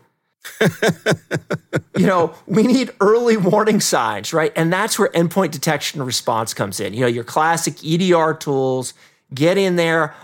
you 1.96 2.06
know, 2.06 2.34
we 2.46 2.62
need 2.64 2.90
early 3.00 3.36
warning 3.36 3.80
signs, 3.80 4.32
right? 4.32 4.52
And 4.56 4.72
that's 4.72 4.98
where 4.98 5.08
endpoint 5.10 5.50
detection 5.50 6.00
and 6.00 6.06
response 6.06 6.54
comes 6.54 6.80
in. 6.80 6.94
You 6.94 7.00
know, 7.00 7.06
your 7.06 7.24
classic 7.24 7.84
EDR 7.84 8.34
tools, 8.34 8.94
get 9.34 9.58
in 9.58 9.76
there, 9.76 10.14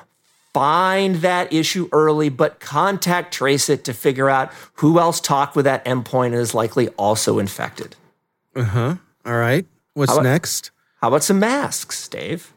find 0.53 1.17
that 1.17 1.53
issue 1.53 1.89
early, 1.93 2.29
but 2.29 2.61
contact 2.61 3.33
trace 3.33 3.69
it 3.69 3.85
to 3.85 3.95
figure 3.95 4.29
out 4.29 4.53
who 4.75 4.99
else 4.99 5.21
talked 5.21 5.55
with 5.55 5.65
that 5.65 5.85
endpoint 5.85 6.27
and 6.27 6.37
is 6.37 6.55
likely 6.55 6.89
also 6.91 7.39
infected. 7.39 7.97
Uh 8.57 8.65
huh. 8.65 8.97
All 9.25 9.37
right. 9.37 9.67
What's 9.95 10.11
how 10.11 10.19
about, 10.19 10.29
next? 10.29 10.71
How 11.01 11.09
about 11.09 11.23
some 11.23 11.39
masks, 11.39 12.09
Dave? 12.09 12.53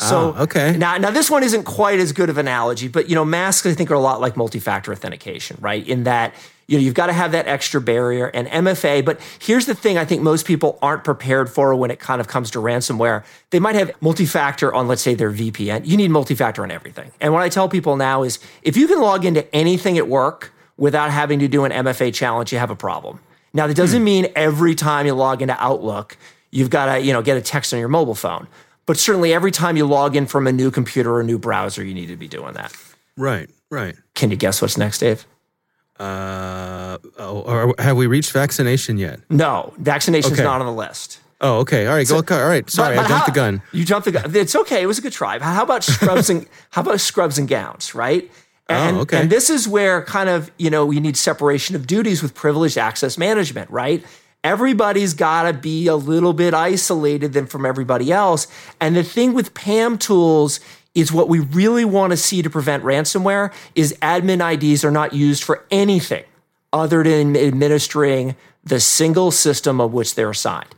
So 0.00 0.34
oh, 0.36 0.42
okay. 0.42 0.76
Now, 0.76 0.96
now 0.96 1.10
this 1.10 1.30
one 1.30 1.42
isn't 1.42 1.64
quite 1.64 2.00
as 2.00 2.12
good 2.12 2.28
of 2.28 2.38
an 2.38 2.46
analogy, 2.46 2.88
but 2.88 3.08
you 3.08 3.14
know, 3.14 3.24
masks 3.24 3.66
I 3.66 3.74
think 3.74 3.90
are 3.90 3.94
a 3.94 4.00
lot 4.00 4.20
like 4.20 4.36
multi-factor 4.36 4.92
authentication, 4.92 5.58
right? 5.60 5.86
In 5.86 6.04
that 6.04 6.34
you 6.72 6.78
know, 6.78 6.84
you've 6.84 6.94
got 6.94 7.08
to 7.08 7.12
have 7.12 7.32
that 7.32 7.46
extra 7.46 7.82
barrier 7.82 8.28
and 8.28 8.48
MFA. 8.48 9.04
But 9.04 9.20
here's 9.38 9.66
the 9.66 9.74
thing 9.74 9.98
I 9.98 10.06
think 10.06 10.22
most 10.22 10.46
people 10.46 10.78
aren't 10.80 11.04
prepared 11.04 11.50
for 11.50 11.74
when 11.74 11.90
it 11.90 11.98
kind 11.98 12.18
of 12.18 12.28
comes 12.28 12.50
to 12.52 12.60
ransomware. 12.60 13.24
They 13.50 13.60
might 13.60 13.74
have 13.74 13.90
multi-factor 14.00 14.72
on, 14.72 14.88
let's 14.88 15.02
say, 15.02 15.12
their 15.12 15.30
VPN. 15.30 15.86
You 15.86 15.98
need 15.98 16.10
multi-factor 16.10 16.62
on 16.62 16.70
everything. 16.70 17.12
And 17.20 17.34
what 17.34 17.42
I 17.42 17.50
tell 17.50 17.68
people 17.68 17.96
now 17.96 18.22
is 18.22 18.38
if 18.62 18.74
you 18.74 18.88
can 18.88 19.02
log 19.02 19.26
into 19.26 19.54
anything 19.54 19.98
at 19.98 20.08
work 20.08 20.50
without 20.78 21.10
having 21.10 21.40
to 21.40 21.48
do 21.48 21.66
an 21.66 21.72
MFA 21.72 22.14
challenge, 22.14 22.54
you 22.54 22.58
have 22.58 22.70
a 22.70 22.76
problem. 22.76 23.20
Now, 23.52 23.66
that 23.66 23.76
doesn't 23.76 24.00
hmm. 24.00 24.04
mean 24.04 24.32
every 24.34 24.74
time 24.74 25.04
you 25.04 25.12
log 25.12 25.42
into 25.42 25.62
Outlook, 25.62 26.16
you've 26.52 26.70
got 26.70 26.94
to, 26.94 27.02
you 27.02 27.12
know, 27.12 27.20
get 27.20 27.36
a 27.36 27.42
text 27.42 27.74
on 27.74 27.80
your 27.80 27.90
mobile 27.90 28.14
phone. 28.14 28.48
But 28.86 28.96
certainly 28.96 29.34
every 29.34 29.50
time 29.50 29.76
you 29.76 29.84
log 29.84 30.16
in 30.16 30.26
from 30.26 30.46
a 30.46 30.52
new 30.52 30.70
computer 30.70 31.12
or 31.12 31.20
a 31.20 31.24
new 31.24 31.38
browser, 31.38 31.84
you 31.84 31.92
need 31.92 32.06
to 32.06 32.16
be 32.16 32.28
doing 32.28 32.54
that. 32.54 32.74
Right, 33.18 33.50
right. 33.70 33.94
Can 34.14 34.30
you 34.30 34.38
guess 34.38 34.62
what's 34.62 34.78
next, 34.78 35.00
Dave? 35.00 35.26
Uh, 36.02 36.98
oh, 37.18 37.42
or 37.42 37.74
have 37.78 37.96
we 37.96 38.08
reached 38.08 38.32
vaccination 38.32 38.98
yet? 38.98 39.20
No, 39.30 39.72
vaccination's 39.78 40.34
okay. 40.34 40.42
not 40.42 40.60
on 40.60 40.66
the 40.66 40.72
list. 40.72 41.20
Oh, 41.40 41.58
okay. 41.58 41.86
All 41.86 41.94
right. 41.94 42.06
So, 42.06 42.20
go. 42.22 42.40
All 42.40 42.48
right. 42.48 42.68
Sorry, 42.68 42.96
but, 42.96 43.02
but 43.02 43.04
I 43.04 43.08
jumped 43.08 43.26
how, 43.26 43.32
the 43.32 43.36
gun. 43.36 43.62
You 43.72 43.84
jumped 43.84 44.06
the 44.06 44.12
gun. 44.12 44.34
It's 44.34 44.56
okay. 44.56 44.82
It 44.82 44.86
was 44.86 44.98
a 44.98 45.02
good 45.02 45.12
try. 45.12 45.38
How 45.38 45.62
about 45.62 45.84
scrubs 45.84 46.28
and 46.28 46.48
how 46.70 46.82
about 46.82 47.00
scrubs 47.00 47.38
and 47.38 47.48
gowns? 47.48 47.94
Right. 47.94 48.30
Oh, 48.68 48.74
and, 48.74 48.96
oh, 48.96 49.00
okay. 49.02 49.20
and 49.20 49.30
this 49.30 49.48
is 49.48 49.68
where 49.68 50.04
kind 50.04 50.28
of 50.28 50.50
you 50.58 50.70
know 50.70 50.90
you 50.90 51.00
need 51.00 51.16
separation 51.16 51.76
of 51.76 51.86
duties 51.86 52.20
with 52.20 52.34
privileged 52.34 52.78
access 52.78 53.16
management. 53.16 53.70
Right. 53.70 54.04
Everybody's 54.42 55.14
got 55.14 55.44
to 55.44 55.52
be 55.52 55.86
a 55.86 55.94
little 55.94 56.32
bit 56.32 56.52
isolated 56.52 57.32
than 57.32 57.46
from 57.46 57.64
everybody 57.64 58.10
else. 58.10 58.48
And 58.80 58.96
the 58.96 59.04
thing 59.04 59.34
with 59.34 59.54
PAM 59.54 59.98
tools 59.98 60.58
is 60.94 61.12
what 61.12 61.28
we 61.28 61.40
really 61.40 61.84
want 61.84 62.10
to 62.10 62.16
see 62.16 62.42
to 62.42 62.50
prevent 62.50 62.84
ransomware 62.84 63.52
is 63.74 63.96
admin 64.02 64.40
IDs 64.52 64.84
are 64.84 64.90
not 64.90 65.12
used 65.12 65.42
for 65.42 65.64
anything 65.70 66.24
other 66.72 67.02
than 67.02 67.36
administering 67.36 68.36
the 68.64 68.80
single 68.80 69.30
system 69.30 69.80
of 69.80 69.92
which 69.92 70.14
they're 70.14 70.30
assigned. 70.30 70.74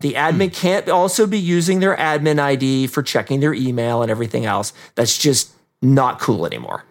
The 0.00 0.14
admin 0.14 0.48
hmm. 0.48 0.54
can't 0.54 0.88
also 0.88 1.26
be 1.26 1.38
using 1.38 1.80
their 1.80 1.96
admin 1.96 2.38
ID 2.38 2.86
for 2.86 3.02
checking 3.02 3.40
their 3.40 3.54
email 3.54 4.02
and 4.02 4.10
everything 4.10 4.46
else. 4.46 4.72
That's 4.94 5.18
just 5.18 5.50
not 5.82 6.20
cool 6.20 6.46
anymore. 6.46 6.84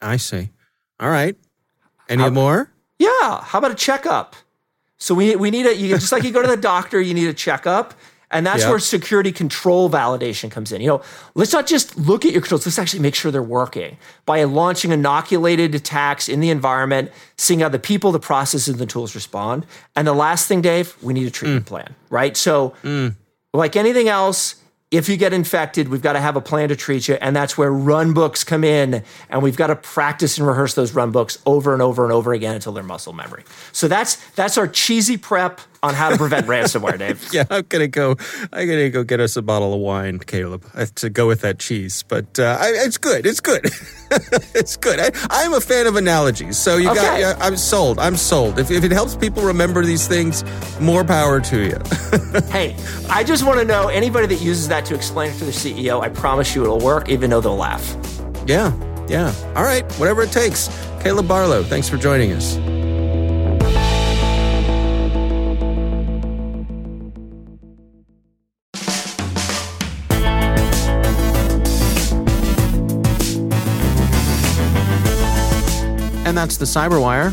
I 0.00 0.16
see. 0.16 0.50
All 0.98 1.10
right. 1.10 1.36
Any 2.08 2.24
How, 2.24 2.30
more? 2.30 2.70
Yeah. 2.98 3.42
How 3.42 3.58
about 3.58 3.70
a 3.70 3.76
checkup? 3.76 4.34
So 4.98 5.14
we 5.14 5.34
we 5.34 5.50
need 5.50 5.66
a 5.66 5.74
you 5.74 5.88
just 5.88 6.12
like 6.12 6.24
you 6.24 6.32
go 6.32 6.42
to 6.42 6.48
the 6.48 6.56
doctor, 6.60 7.00
you 7.00 7.14
need 7.14 7.28
a 7.28 7.34
checkup. 7.34 7.94
And 8.32 8.46
that's 8.46 8.64
where 8.64 8.78
security 8.78 9.30
control 9.30 9.90
validation 9.90 10.50
comes 10.50 10.72
in. 10.72 10.80
You 10.80 10.88
know, 10.88 11.02
let's 11.34 11.52
not 11.52 11.66
just 11.66 11.96
look 11.96 12.24
at 12.24 12.32
your 12.32 12.40
controls, 12.40 12.66
let's 12.66 12.78
actually 12.78 13.00
make 13.00 13.14
sure 13.14 13.30
they're 13.30 13.42
working 13.42 13.98
by 14.24 14.42
launching 14.44 14.90
inoculated 14.90 15.74
attacks 15.74 16.28
in 16.28 16.40
the 16.40 16.50
environment, 16.50 17.12
seeing 17.36 17.60
how 17.60 17.68
the 17.68 17.78
people, 17.78 18.10
the 18.10 18.18
processes, 18.20 18.68
and 18.68 18.78
the 18.78 18.86
tools 18.86 19.14
respond. 19.14 19.66
And 19.94 20.06
the 20.06 20.14
last 20.14 20.48
thing, 20.48 20.62
Dave, 20.62 20.96
we 21.02 21.12
need 21.12 21.26
a 21.26 21.30
treatment 21.30 21.66
mm. 21.66 21.68
plan, 21.68 21.94
right? 22.10 22.36
So, 22.36 22.74
mm. 22.82 23.14
like 23.52 23.76
anything 23.76 24.08
else, 24.08 24.56
if 24.92 25.08
you 25.08 25.16
get 25.16 25.32
infected, 25.32 25.88
we've 25.88 26.02
got 26.02 26.12
to 26.12 26.20
have 26.20 26.36
a 26.36 26.40
plan 26.40 26.68
to 26.68 26.76
treat 26.76 27.08
you. 27.08 27.14
And 27.14 27.34
that's 27.34 27.56
where 27.56 27.72
run 27.72 28.12
books 28.12 28.44
come 28.44 28.62
in. 28.62 29.02
And 29.30 29.42
we've 29.42 29.56
got 29.56 29.68
to 29.68 29.76
practice 29.76 30.36
and 30.36 30.46
rehearse 30.46 30.74
those 30.74 30.94
run 30.94 31.10
books 31.10 31.38
over 31.46 31.72
and 31.72 31.80
over 31.80 32.04
and 32.04 32.12
over 32.12 32.34
again 32.34 32.54
until 32.54 32.72
they're 32.72 32.84
muscle 32.84 33.14
memory. 33.14 33.44
So 33.72 33.88
that's 33.88 34.16
that's 34.32 34.58
our 34.58 34.68
cheesy 34.68 35.16
prep 35.16 35.62
on 35.82 35.94
how 35.94 36.10
to 36.10 36.16
prevent 36.16 36.46
ransomware, 36.46 36.98
Dave. 36.98 37.20
Yeah, 37.32 37.44
I'm 37.50 37.64
gonna 37.68 37.88
go. 37.88 38.16
I'm 38.52 38.68
gonna 38.68 38.90
go 38.90 39.02
get 39.04 39.20
us 39.20 39.36
a 39.36 39.42
bottle 39.42 39.72
of 39.74 39.80
wine, 39.80 40.18
Caleb, 40.18 40.64
uh, 40.74 40.86
to 40.96 41.08
go 41.10 41.26
with 41.26 41.40
that 41.40 41.58
cheese. 41.58 42.04
But 42.06 42.38
uh, 42.38 42.56
I, 42.60 42.68
it's 42.74 42.98
good. 42.98 43.26
It's 43.26 43.40
good. 43.40 43.64
it's 44.54 44.76
good. 44.76 45.00
I, 45.00 45.42
am 45.42 45.54
a 45.54 45.60
fan 45.60 45.86
of 45.86 45.96
analogies, 45.96 46.58
so 46.58 46.76
you 46.76 46.90
Okay. 46.90 47.20
got. 47.22 47.40
I'm 47.42 47.56
sold. 47.56 47.98
I'm 47.98 48.16
sold. 48.16 48.58
If, 48.58 48.70
if 48.70 48.84
it 48.84 48.92
helps 48.92 49.16
people 49.16 49.42
remember 49.42 49.84
these 49.84 50.06
things, 50.06 50.44
more 50.80 51.04
power 51.04 51.40
to 51.40 51.62
you. 51.64 51.78
hey, 52.50 52.76
I 53.08 53.24
just 53.24 53.44
want 53.46 53.58
to 53.58 53.64
know 53.64 53.88
anybody 53.88 54.26
that 54.28 54.42
uses 54.42 54.68
that 54.68 54.84
to 54.86 54.94
explain 54.94 55.30
it 55.30 55.38
to 55.38 55.44
their 55.44 55.52
CEO, 55.52 56.00
I 56.02 56.10
promise 56.10 56.54
you 56.54 56.62
it'll 56.62 56.80
work, 56.80 57.08
even 57.08 57.30
though 57.30 57.40
they'll 57.40 57.56
laugh. 57.56 57.96
yeah, 58.46 58.72
yeah. 59.08 59.34
All 59.56 59.64
right, 59.64 59.84
whatever 59.94 60.22
it 60.22 60.30
takes. 60.32 60.68
Caleb 61.00 61.26
Barlow, 61.26 61.64
thanks 61.64 61.88
for 61.88 61.96
joining 61.96 62.32
us. 62.32 62.56
And 76.32 76.38
that's 76.38 76.56
the 76.56 76.64
Cyberwire. 76.64 77.30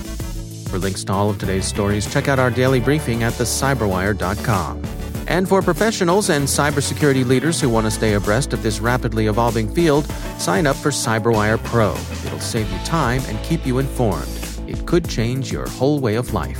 For 0.67 0.77
links 0.77 1.05
to 1.05 1.13
all 1.13 1.29
of 1.29 1.39
today's 1.39 1.65
stories, 1.65 2.05
check 2.11 2.27
out 2.27 2.37
our 2.37 2.51
daily 2.51 2.81
briefing 2.81 3.23
at 3.23 3.31
thecyberwire.com. 3.31 4.83
And 5.25 5.47
for 5.47 5.61
professionals 5.61 6.29
and 6.29 6.45
cybersecurity 6.45 7.25
leaders 7.25 7.61
who 7.61 7.69
want 7.69 7.85
to 7.85 7.91
stay 7.91 8.15
abreast 8.15 8.51
of 8.51 8.61
this 8.61 8.81
rapidly 8.81 9.27
evolving 9.27 9.73
field, 9.73 10.05
sign 10.37 10.67
up 10.67 10.75
for 10.75 10.89
Cyberwire 10.89 11.63
Pro. 11.63 11.91
It'll 12.25 12.41
save 12.41 12.69
you 12.69 12.77
time 12.79 13.21
and 13.27 13.41
keep 13.45 13.65
you 13.65 13.77
informed. 13.77 14.27
It 14.67 14.85
could 14.85 15.07
change 15.07 15.49
your 15.49 15.69
whole 15.69 16.01
way 16.01 16.15
of 16.15 16.33
life. 16.33 16.59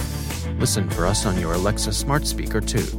Listen 0.60 0.90
for 0.90 1.06
us 1.06 1.26
on 1.26 1.38
your 1.38 1.52
Alexa 1.52 1.92
smart 1.92 2.26
speaker, 2.26 2.62
too. 2.62 2.99